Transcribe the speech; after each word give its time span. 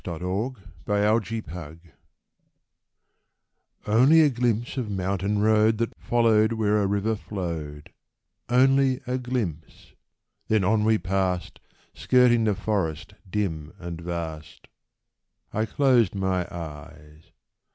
THE 0.03 0.17
MOUNTAIN 0.87 1.43
ROAD 1.53 1.77
Only 3.85 4.21
a 4.21 4.29
glimpse 4.31 4.75
of 4.75 4.89
mountain 4.89 5.41
road 5.43 5.77
That 5.77 5.93
followed 5.99 6.53
where 6.53 6.81
a 6.81 6.87
river 6.87 7.15
flowed; 7.15 7.93
Only 8.49 8.99
a 9.05 9.19
glimpse— 9.19 9.93
then 10.47 10.63
on 10.63 10.85
we 10.85 10.97
passed 10.97 11.59
Skirting 11.93 12.45
the 12.45 12.55
forest 12.55 13.13
dim 13.29 13.73
and 13.77 14.01
vast. 14.01 14.67
I 15.53 15.67
closed 15.67 16.15
my 16.15 16.47
eyes. 16.51 17.29